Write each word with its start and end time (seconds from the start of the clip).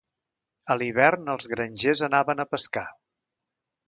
A 0.73 0.77
l'hivern 0.77 1.29
els 1.33 1.49
grangers 1.51 2.01
anaven 2.07 2.41
a 2.41 2.47
pescar. 2.55 2.85